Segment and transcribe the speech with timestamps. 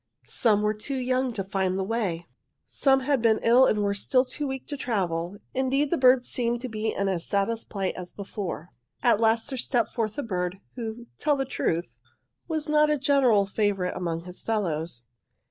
[0.25, 2.25] Some were too young to find the way.
[2.65, 5.37] "'Some had been ill and were still too weak to travel.
[5.53, 8.69] Indeed, the birds seemed to be in as sad a plight as before.
[9.03, 11.81] "'At last there stepped forth a bird, who, truth to tell,
[12.47, 15.05] was not a general favourite among his fellows.